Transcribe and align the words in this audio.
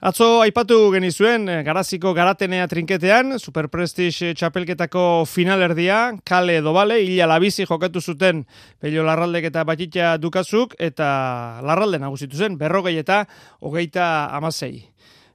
Atzo 0.00 0.38
aipatu 0.40 0.86
genizuen 0.94 1.42
eh, 1.52 1.58
garaziko 1.60 2.14
garatenea 2.16 2.64
trinketean, 2.70 3.34
Super 3.36 3.66
Prestige 3.68 4.30
txapelketako 4.32 5.26
finalerdia, 5.28 6.14
kale 6.24 6.54
edo 6.62 6.72
bale, 6.72 7.02
hila 7.04 7.26
labizi 7.28 7.66
jokatu 7.68 8.00
zuten 8.00 8.46
pelio 8.80 9.02
larraldek 9.04 9.50
eta 9.50 9.60
batitza 9.68 10.14
dukazuk, 10.16 10.72
eta 10.80 11.60
larralde 11.68 12.00
nagusitu 12.00 12.40
zen, 12.40 12.56
berrogei 12.56 12.94
eta 12.96 13.26
hogeita 13.60 14.30
amasei. 14.38 14.86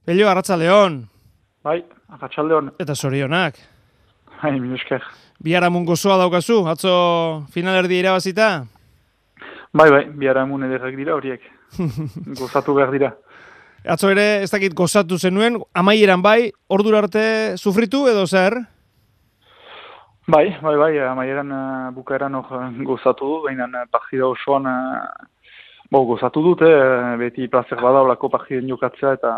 Pelio, 0.04 0.26
arratza. 0.28 0.58
Bai, 0.58 1.84
arratza 2.08 2.42
leon. 2.42 2.72
Eta 2.82 2.96
zorionak. 2.96 3.60
Bai, 4.42 4.58
minusker. 4.58 5.04
Biara 5.38 5.70
mungo 5.70 5.94
zoa 5.94 6.16
daukazu, 6.18 6.64
atzo 6.66 7.46
finalerdia 7.54 8.00
irabazita? 8.00 8.66
Bai, 9.72 9.90
bai, 9.92 10.04
biara 10.10 10.44
mun 10.44 10.66
ederrak 10.66 10.96
dira 10.96 11.14
horiek. 11.14 11.46
Gozatu 12.40 12.74
behar 12.74 12.90
dira. 12.90 13.12
Atzo 13.86 14.08
ere, 14.10 14.42
ez 14.42 14.50
dakit 14.50 14.74
gozatu 14.74 15.14
zenuen, 15.14 15.60
amaieran 15.78 16.22
bai, 16.22 16.50
ordura 16.66 17.04
arte 17.04 17.20
sufritu 17.54 18.00
edo 18.10 18.24
zer? 18.26 18.56
Bai, 20.26 20.48
bai, 20.58 20.72
bai, 20.80 20.90
amaieran 21.06 21.52
uh, 21.54 21.90
bukaeran 21.94 22.34
uh, 22.34 22.64
gozatu 22.88 23.28
du, 23.30 23.36
baina 23.44 23.68
uh, 23.70 23.84
partida 23.86 24.26
osoan 24.26 24.66
uh, 24.66 25.04
bo, 25.92 26.00
gozatu 26.08 26.42
dute, 26.42 26.66
uh, 26.66 27.12
beti 27.20 27.46
plazer 27.52 27.78
bada 27.78 28.02
olako 28.02 28.32
partiden 28.32 28.66
jokatzea 28.72 29.12
eta 29.20 29.36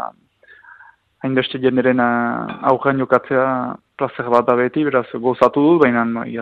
hainbeste 1.26 1.60
jenderen 1.60 2.00
uh, 2.00 2.56
aurrean 2.72 3.04
jokatzea 3.04 3.44
plazer 4.00 4.32
bada 4.32 4.56
beti, 4.56 4.86
beraz 4.88 5.04
gozatu 5.12 5.66
du, 5.66 5.76
baina 5.84 6.06
bai, 6.14 6.32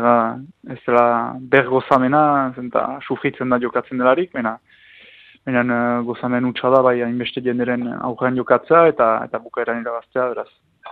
ez 0.70 0.78
dela 0.86 1.08
ber 1.40 1.66
gozamena, 1.74 2.22
zenta 2.54 2.86
sufritzen 3.02 3.50
da 3.50 3.58
jokatzen 3.58 3.98
delarik, 3.98 4.30
baina 4.30 4.60
Baina 5.46 5.62
uh, 5.62 6.02
gozamen 6.06 6.48
utxa 6.48 6.70
da, 6.74 6.82
bai, 6.82 6.96
hainbeste 7.06 7.40
jenderen 7.44 7.86
aurrean 8.00 8.36
jokatza 8.36 8.86
eta 8.90 9.12
eta 9.28 9.38
bukaeran 9.38 9.80
irabaztea, 9.84 10.28
beraz, 10.32 10.48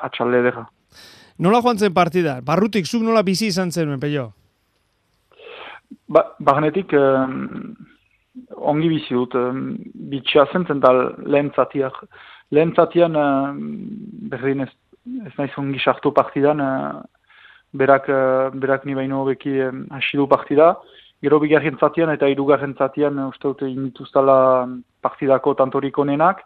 atxalde 0.06 0.44
edera. 0.44 0.68
Nola 1.42 1.60
joan 1.64 1.78
zen 1.78 1.94
partida? 1.94 2.38
Barrutik 2.40 2.86
zuk 2.86 3.02
nola 3.02 3.24
bizi 3.26 3.48
izan 3.50 3.72
zen, 3.74 3.98
peio? 3.98 4.28
Ba, 6.06 6.22
Barnetik 6.38 6.94
ongi 8.54 8.88
bizi 8.90 9.14
dut, 9.14 9.34
um, 9.38 9.76
bitxea 10.12 10.46
zen 10.52 10.66
zen 10.68 10.80
da 10.82 10.92
lehen 11.18 11.50
zatiak. 11.54 12.00
Lehen 12.54 12.74
zatian, 12.76 13.16
uh, 13.16 13.52
berdin 14.30 14.64
ez, 14.66 14.70
ez 15.26 15.32
nahiz 15.38 15.54
ongi 15.58 15.80
sartu 15.82 16.12
partidan, 16.14 16.60
uh, 16.60 17.02
berak, 17.74 18.08
uh, 18.08 18.50
berak 18.54 18.84
ni 18.86 18.94
baino 18.94 19.24
beki 19.28 19.56
um, 19.68 19.84
hasidu 19.94 20.26
partida, 20.30 20.74
Gero 21.24 21.38
bigarren 21.40 21.78
zatian 21.80 22.10
eta 22.12 22.28
irugarren 22.28 22.74
zatian 22.76 23.16
uste 23.30 23.48
dute 23.48 23.68
inituztala 23.70 24.36
partidako 25.00 25.54
tantorik 25.56 25.96
onenak. 25.98 26.42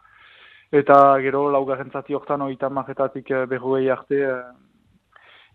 Eta 0.71 0.97
gero 1.25 1.49
laugarren 1.51 1.91
zati 1.91 2.15
horretan 2.15 2.45
oita 2.45 2.69
marretatik 2.71 3.31
eh, 3.33 3.47
berruei 3.51 3.89
arte 3.91 4.21
eh, 4.21 4.37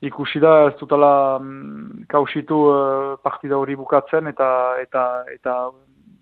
ikusi 0.10 0.42
da 0.44 0.54
ez 0.72 0.74
dutala 0.80 1.12
mm, 1.40 2.08
kausitu 2.10 2.58
eh, 2.74 3.14
partida 3.24 3.62
hori 3.62 3.78
bukatzen 3.80 4.28
eta 4.34 4.50
eta 4.82 5.06
eta 5.36 5.56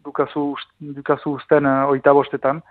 dukazu, 0.05 0.43
dukazu 0.99 1.35
usten 1.39 1.65
oita 1.65 2.13
bostetan. 2.13 2.61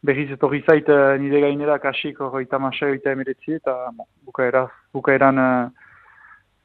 Berriz 0.00 0.30
etorri 0.32 0.62
zait 0.64 0.88
nire 1.20 1.40
gainera 1.44 1.76
kasik 1.78 2.20
oita 2.20 2.58
masai 2.58 2.94
oita 2.94 3.12
emiretzi 3.12 3.58
eta 3.58 3.74
bukaeran, 4.24 4.72
bukaeran 4.94 5.40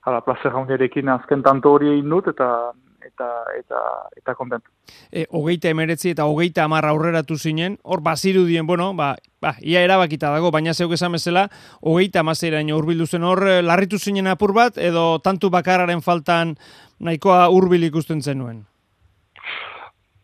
hala, 0.05 0.21
plazer 0.21 0.55
handiarekin 0.55 1.09
azken 1.09 1.43
tanto 1.43 1.73
hori 1.75 1.91
egin 1.97 2.13
dut 2.13 2.29
eta 2.31 2.47
eta 3.05 3.29
eta 3.57 3.79
eta 4.17 4.35
kontentu. 4.35 4.71
E, 5.11 5.25
hogeita 5.31 5.69
emeretzi 5.69 6.11
eta 6.13 6.25
hogeita 6.29 6.65
amarra 6.65 6.91
aurreratu 6.93 7.37
zinen, 7.37 7.77
hor 7.83 8.01
baziru 8.05 8.45
dien, 8.45 8.67
bueno, 8.67 8.91
ba, 8.97 9.15
ba, 9.41 9.55
ia 9.61 9.83
erabakita 9.85 10.31
dago, 10.33 10.51
baina 10.51 10.73
zeuk 10.73 10.95
esan 10.97 11.15
bezala, 11.15 11.47
hogeita 11.81 12.21
amazeira 12.21 12.61
ino 12.61 12.77
urbildu 12.77 13.07
zen, 13.07 13.23
hor 13.23 13.45
eh, 13.47 13.61
larritu 13.61 13.99
zinen 13.99 14.27
apur 14.27 14.53
bat, 14.53 14.77
edo 14.77 15.19
tantu 15.19 15.49
bakararen 15.53 16.01
faltan 16.01 16.55
nahikoa 16.99 17.49
urbil 17.53 17.83
ikusten 17.89 18.21
zenuen? 18.21 18.65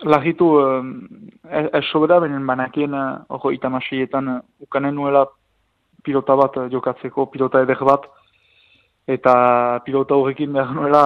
Larritu, 0.01 0.47
ez, 1.45 1.67
ez 1.77 1.83
sobera, 1.91 2.17
benen 2.23 2.47
banakien, 2.47 2.95
hori 3.29 3.59
uh, 3.61 4.15
uh, 4.17 4.39
ukanen 4.65 4.95
nuela 4.95 5.27
pilota 6.01 6.35
bat 6.35 6.57
jokatzeko, 6.71 7.27
pilota 7.29 7.61
eder 7.61 7.83
bat, 7.85 8.07
eta 9.07 9.81
pilota 9.85 10.15
horrekin 10.15 10.53
behar 10.53 10.73
nuela 10.73 11.03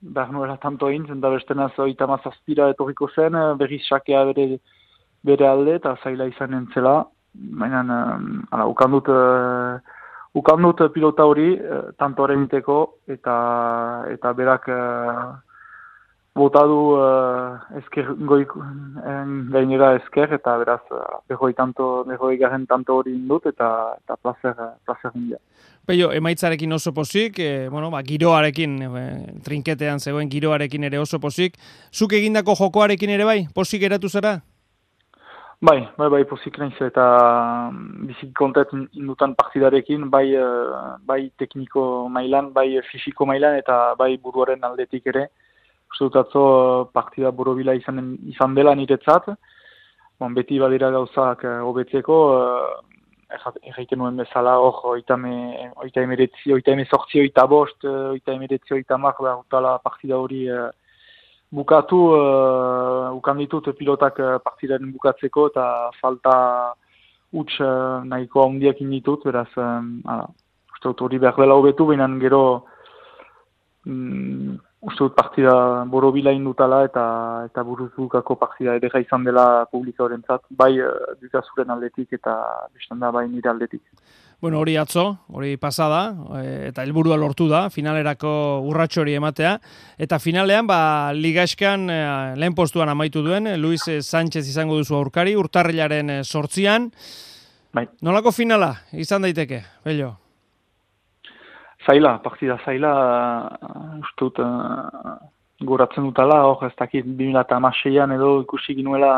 behar 0.00 0.32
nuela 0.32 0.56
tanto 0.56 0.88
egin, 0.88 1.06
zen 1.06 1.20
da 1.20 1.30
beste 1.30 1.54
nazo 1.54 1.86
itamazazpira 1.90 2.68
etorriko 2.74 3.08
zen, 3.14 3.34
eh, 3.34 3.54
berriz 3.58 3.82
sakea 3.88 4.24
bere, 4.30 4.58
bere 5.24 5.48
alde 5.48 5.74
eta 5.80 5.96
zaila 6.02 6.26
izan 6.26 6.54
entzela. 6.54 7.04
Baina, 7.34 7.82
uh, 8.52 8.64
ukandut, 8.66 9.08
uh, 9.08 9.78
ukandut 10.34 10.80
pilota 10.94 11.26
hori, 11.28 11.52
uh, 11.60 11.92
tanto 11.98 12.26
miteko, 12.26 12.78
eta, 13.06 14.04
eta 14.10 14.32
berak 14.32 14.68
uh, 14.68 15.36
bota 16.34 16.64
du 16.66 16.78
uh, 16.96 17.58
esker 17.76 18.14
goik, 18.26 18.54
gainera 19.52 19.94
esker, 19.96 20.32
eta 20.32 20.56
beraz, 20.58 20.80
uh, 20.90 21.20
behoi, 21.28 21.52
tanto, 21.54 22.04
behoi 22.08 22.36
garen 22.38 22.66
tanto 22.66 22.96
hori 22.96 23.14
indut, 23.14 23.46
eta, 23.46 23.96
eta 24.02 24.16
placer, 24.16 24.54
placer 24.84 25.12
mundia. 25.14 25.38
Peio, 25.88 26.10
emaitzarekin 26.12 26.72
oso 26.76 26.92
pozik, 26.92 27.38
e, 27.40 27.68
bueno, 27.72 27.88
ba, 27.88 28.02
giroarekin, 28.04 28.72
e, 28.84 29.02
trinketean 29.40 30.02
zegoen 30.04 30.28
giroarekin 30.28 30.84
ere 30.84 30.98
oso 31.00 31.16
pozik. 31.18 31.54
Zuk 31.88 32.12
egindako 32.12 32.52
jokoarekin 32.58 33.14
ere 33.14 33.24
bai, 33.24 33.38
pozik 33.54 33.86
eratu 33.88 34.10
zara? 34.12 34.34
Bai, 35.64 35.78
bai, 35.96 36.10
bai, 36.12 36.20
pozik 36.28 36.58
nahiz 36.60 36.76
eta 36.84 37.06
mm, 37.72 38.04
bizik 38.10 38.34
kontet 38.36 38.74
indutan 38.76 39.32
partidarekin, 39.38 40.04
bai, 40.12 40.26
uh, 40.36 40.98
bai 41.08 41.22
tekniko 41.40 41.86
mailan, 42.12 42.52
bai 42.52 42.82
fisiko 42.90 43.24
mailan 43.24 43.56
eta 43.56 43.78
bai 43.96 44.10
buruaren 44.18 44.68
aldetik 44.68 45.08
ere. 45.08 45.24
Uztutatzo 45.88 46.44
partida 46.92 47.32
borobila 47.32 47.72
izan, 47.80 48.12
izan 48.28 48.60
dela 48.60 48.76
niretzat. 48.76 49.32
Bon, 50.20 50.36
beti 50.36 50.60
badira 50.60 50.92
gauzak 50.92 51.48
hobetzeko, 51.64 52.20
erraiten 53.28 53.98
nuen 54.00 54.16
bezala, 54.16 54.56
hor, 54.62 54.80
oita 54.94 56.02
emeretzi, 56.02 56.52
oita 56.54 56.72
emezortzi, 56.72 57.20
oita 57.20 57.46
bost, 57.46 57.84
eh, 57.84 58.14
oita 58.16 58.32
emeretzi, 58.32 58.74
oita 58.78 58.98
mar, 58.98 59.16
behar 59.20 59.42
utala 59.42 59.76
partida 59.84 60.16
hori 60.16 60.46
uh, 60.50 60.68
bukatu, 61.52 61.98
uh, 62.16 63.08
ukan 63.16 63.42
ditut 63.42 63.68
pilotak 63.76 64.20
partidaren 64.44 64.92
bukatzeko, 64.92 65.48
eta 65.52 65.66
falta 66.00 66.36
huts 67.32 67.60
uh, 67.60 68.00
nahiko 68.08 68.46
handiak 68.46 68.80
inditut, 68.84 69.24
beraz, 69.28 69.50
um, 69.60 69.98
uste 70.72 70.88
dut 70.88 71.04
hori 71.04 71.20
behar 71.20 71.36
dela 71.36 71.58
hobetu, 71.60 71.88
behinan 71.90 72.16
gero, 72.22 72.42
um, 73.84 74.56
uste 74.98 75.04
dut 75.04 75.14
partida 75.14 75.84
borobila 75.86 76.32
indutala, 76.32 76.84
eta 76.84 77.46
eta 77.46 77.62
buruzukako 77.62 78.36
partida 78.36 78.74
edera 78.76 79.00
izan 79.00 79.24
dela 79.24 79.66
publika 79.70 80.04
horrentzat, 80.04 80.42
bai 80.50 80.74
dukazuren 81.20 81.70
aldetik 81.70 82.12
eta 82.12 82.34
biztan 82.74 82.98
da 82.98 83.10
bai 83.10 83.28
nire 83.28 83.48
aldetik. 83.48 83.82
Bueno, 84.40 84.60
hori 84.60 84.76
atzo, 84.76 85.18
hori 85.34 85.56
pasada, 85.56 86.14
e, 86.38 86.68
eta 86.68 86.84
helburua 86.84 87.16
lortu 87.16 87.48
da, 87.48 87.68
finalerako 87.70 88.62
urratxo 88.70 89.02
hori 89.02 89.16
ematea. 89.18 89.56
Eta 89.98 90.18
finalean, 90.18 90.66
ba, 90.66 91.10
ligaxkan 91.12 91.90
e, 91.90 91.98
lehen 92.38 92.54
postuan 92.54 92.88
amaitu 92.88 93.22
duen, 93.22 93.50
Luis 93.58 93.82
Sánchez 93.82 94.46
izango 94.46 94.78
duzu 94.78 94.94
aurkari, 94.94 95.34
urtarrilaren 95.34 96.22
sortzian. 96.22 96.92
Bai. 97.74 97.88
Nolako 98.00 98.30
finala 98.30 98.76
izan 98.92 99.26
daiteke, 99.26 99.64
bello? 99.84 100.14
Zaila, 101.88 102.18
partida 102.20 102.58
zaila, 102.66 102.92
uh, 103.64 103.98
ustut, 104.02 104.38
uh, 104.44 105.14
goratzen 105.64 106.04
dutala, 106.04 106.42
hor 106.44 106.66
ez 106.66 106.74
dakit 106.76 107.06
2006an 107.16 108.12
edo 108.12 108.42
ikusi 108.42 108.74
ginuela 108.76 109.12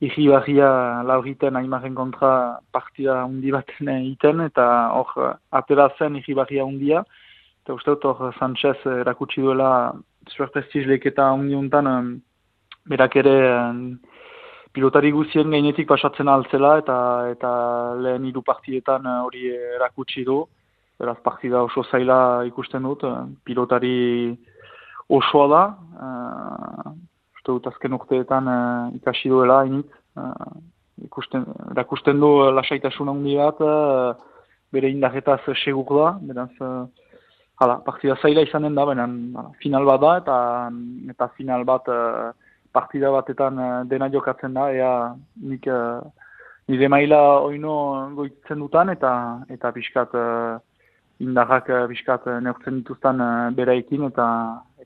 irribarria 0.00 0.70
lauriten 1.04 1.56
aimaren 1.60 1.94
kontra 1.94 2.30
partida 2.72 3.18
hundi 3.26 3.52
bat 3.52 3.68
iten, 3.76 4.40
eta 4.40 4.66
hor 4.96 5.36
atera 5.52 5.90
zen 5.98 6.16
irribarria 6.16 6.64
hundia, 6.64 7.04
eta 7.62 7.76
uste 7.76 7.90
dut 7.90 8.08
hor 8.08 8.32
Sanchez 8.38 8.76
erakutsi 8.86 9.44
duela 9.44 9.92
super 10.28 10.48
prestiz 10.56 10.88
eta 10.88 11.30
hundi 11.32 11.54
untan, 11.54 12.20
berak 12.86 13.16
ere 13.16 13.36
pilotari 14.72 15.10
guzien 15.12 15.50
gainetik 15.50 15.88
pasatzen 15.88 16.28
altzela, 16.28 16.78
eta 16.78 17.28
eta 17.36 17.50
lehen 18.00 18.24
hiru 18.24 18.42
partietan 18.42 19.06
hori 19.06 19.48
erakutsi 19.76 20.24
du, 20.24 20.46
beraz 20.98 21.18
partida 21.24 21.62
oso 21.62 21.84
zaila 21.90 22.44
ikusten 22.48 22.86
dut, 22.88 23.04
pilotari 23.44 24.36
osoa 25.08 25.48
da, 25.52 25.62
uh, 26.02 26.92
uste 27.36 27.52
dut 27.52 27.68
azken 27.70 27.96
urteetan 27.98 28.48
uh, 28.50 28.94
ikasi 28.96 29.30
duela 29.30 29.60
hainit, 29.62 29.90
uh, 30.16 30.56
ikusten, 31.04 31.44
erakusten 31.74 32.20
du 32.20 32.30
lasaitasun 32.56 33.12
handi 33.12 33.36
bat, 33.38 33.60
uh, 33.60 34.40
bere 34.72 34.90
indarretaz 34.90 35.42
segur 35.62 35.92
da, 36.00 36.08
beraz, 36.30 36.50
uh, 36.64 36.86
hala, 37.60 37.78
partida 37.84 38.16
zaila 38.22 38.44
izanen 38.48 38.74
da, 38.74 38.86
benen, 38.88 39.18
final 39.62 39.86
bat 39.88 40.00
da, 40.00 40.16
eta, 40.24 40.38
eta 41.12 41.30
final 41.36 41.64
bat 41.68 41.88
uh, 41.92 42.32
partida 42.76 43.12
batetan 43.12 43.58
uh, 43.60 43.72
dena 43.88 44.08
jokatzen 44.12 44.56
da, 44.56 44.70
ea 44.72 44.92
nik 45.44 45.68
uh, 45.70 46.00
nire 46.68 46.88
maila 46.90 47.20
oino 47.46 47.74
goitzen 48.16 48.64
dutan 48.64 48.90
eta 48.90 49.12
eta 49.54 49.70
pixkat 49.76 50.16
uh, 50.18 50.56
indarrak 51.20 51.70
pixkat 51.88 52.26
neurtzen 52.44 52.82
dituztan 52.82 53.20
uh, 53.20 53.50
beraikin 53.56 54.08
eta 54.10 54.26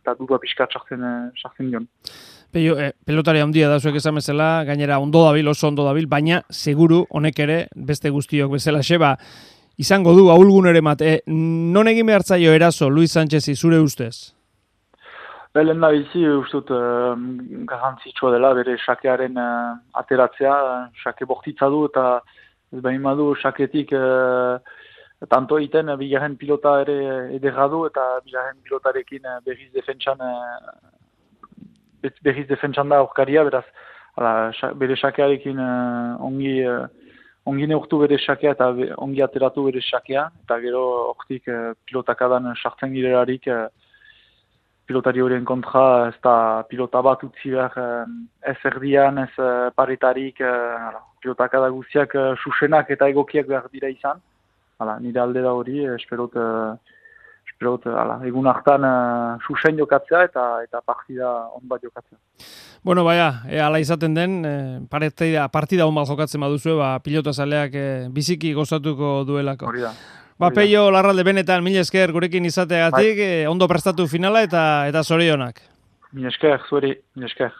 eta 0.00 0.14
dudua 0.18 0.38
pixkat 0.40 0.72
sartzen, 0.72 1.02
sartzen 1.36 1.70
dion. 1.70 1.88
Peio, 2.50 2.74
eh, 2.80 2.90
pelotari 3.06 3.38
handia 3.38 3.68
da 3.70 3.78
zuek 3.78 4.00
esan 4.00 4.16
bezala, 4.18 4.64
gainera 4.66 4.98
ondo 4.98 5.22
dabil, 5.22 5.46
oso 5.48 5.68
ondo 5.68 5.84
dabil, 5.86 6.08
baina 6.10 6.40
seguru 6.50 7.04
honek 7.10 7.38
ere 7.44 7.58
beste 7.76 8.10
guztiok 8.10 8.50
bezala 8.56 8.82
xeba 8.82 9.12
izango 9.78 10.14
du 10.16 10.28
ahulgun 10.30 10.66
ere 10.66 10.82
mat. 10.82 11.00
Eh, 11.00 11.20
non 11.26 11.88
egin 11.88 12.06
behartzaio 12.06 12.52
eraso, 12.52 12.90
Luis 12.90 13.12
Sánchez, 13.12 13.44
zure 13.54 13.78
ustez? 13.78 14.34
Belen 15.54 15.80
da 15.80 15.90
bizi, 15.90 16.24
ustut, 16.26 16.68
uh, 16.70 17.14
garantzitsua 17.66 18.30
dela, 18.30 18.52
bere 18.54 18.76
sakearen 18.78 19.38
uh, 19.38 19.78
ateratzea, 19.98 20.54
sake 21.02 21.26
bortitza 21.26 21.66
du 21.66 21.84
eta 21.88 22.20
ez 22.70 22.82
behin 22.82 23.02
madu 23.02 23.32
saketik 23.34 23.90
uh, 23.92 24.58
tanto 25.28 25.58
egiten 25.58 25.92
bigarren 25.98 26.36
pilota 26.36 26.80
ere 26.80 26.96
edera 27.36 27.68
du 27.68 27.84
eta 27.86 28.20
bigarren 28.24 28.56
pilotarekin 28.64 29.28
berriz 29.44 29.70
defentsan 29.72 30.22
berriz 32.24 32.46
defentsan 32.48 32.88
da 32.88 32.96
aurkaria, 32.96 33.44
beraz, 33.44 33.64
ala, 34.16 34.50
bere 34.80 34.96
sakearekin 34.96 35.60
ongi 35.60 36.54
ongi 37.50 37.66
neurtu 37.66 37.98
bere 38.02 38.18
sakea 38.18 38.54
eta 38.56 38.70
ongi 39.04 39.22
ateratu 39.22 39.64
bere 39.68 39.80
sakea, 39.82 40.26
eta 40.44 40.58
gero 40.60 40.84
uh, 41.10 41.74
pilotakadan 41.86 42.54
sartzen 42.62 42.92
girelarik 42.92 43.48
pilotari 44.86 45.22
horien 45.22 45.44
kontra 45.46 46.08
ez 46.08 46.18
da 46.22 46.64
pilota 46.68 47.00
bat 47.02 47.22
utzi 47.22 47.52
behar 47.54 48.06
ez 48.42 48.56
erdian, 48.64 49.18
ez 49.18 49.30
uh, 49.38 49.70
paritarik, 49.76 50.40
uh, 50.42 50.98
pilotak 51.22 51.54
adaguziak 51.54 52.14
uh, 52.14 52.34
susenak 52.42 52.90
eta 52.90 53.08
egokiak 53.08 53.46
behar 53.46 53.68
dira 53.72 53.88
izan. 53.88 54.20
Hala, 54.80 54.96
nire 55.00 55.20
alde 55.20 55.42
da 55.44 55.52
hori, 55.52 55.82
esperot, 55.94 56.36
esperot 57.50 57.84
hala, 57.92 58.16
egun 58.24 58.48
hartan 58.48 58.86
uh, 58.88 59.36
susen 59.44 59.76
jokatzea 59.76 60.24
eta 60.30 60.44
eta 60.64 60.80
partida 60.80 61.28
on 61.52 61.66
bat 61.68 61.84
jokatzea. 61.84 62.16
Bueno, 62.82 63.04
baina, 63.04 63.42
e, 63.44 63.58
ala 63.60 63.76
izaten 63.82 64.14
den, 64.16 64.38
e, 64.48 64.54
partida, 64.88 65.44
partida 65.52 65.84
on 65.84 65.98
bat 65.98 66.08
jokatzen 66.08 66.40
baduzu, 66.40 66.78
ba, 66.78 66.94
pilota 67.04 67.34
zaleak 67.36 67.76
e, 67.76 67.84
biziki 68.08 68.54
gozatuko 68.56 69.18
duelako. 69.28 69.68
Hori 69.68 69.84
da. 69.84 69.92
Ba, 70.40 70.48
peio, 70.56 70.86
larralde 70.88 71.20
benetan, 71.20 71.60
mil 71.60 71.76
esker 71.76 72.14
gurekin 72.16 72.46
izateagatik, 72.48 73.18
eh, 73.20 73.48
ondo 73.48 73.66
prestatu 73.68 74.06
finala 74.08 74.40
eta 74.46 74.62
eta 74.88 75.02
zorionak. 75.04 75.60
Mil 76.16 76.30
esker, 76.30 76.62
zueri, 76.70 76.94
mil 77.14 77.28
esker. 77.28 77.52